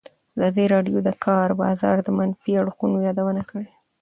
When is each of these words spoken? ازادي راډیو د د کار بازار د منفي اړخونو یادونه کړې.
ازادي 0.37 0.65
راډیو 0.73 0.97
د 1.03 1.03
د 1.07 1.09
کار 1.25 1.49
بازار 1.61 1.95
د 2.03 2.09
منفي 2.17 2.51
اړخونو 2.61 2.97
یادونه 3.07 3.41
کړې. 3.49 3.69